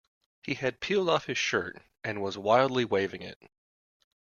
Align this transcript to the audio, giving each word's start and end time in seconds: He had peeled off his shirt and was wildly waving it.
He 0.41 0.55
had 0.55 0.79
peeled 0.79 1.09
off 1.11 1.27
his 1.27 1.37
shirt 1.37 1.79
and 2.03 2.23
was 2.23 2.35
wildly 2.35 2.85
waving 2.85 3.21
it. 3.21 3.37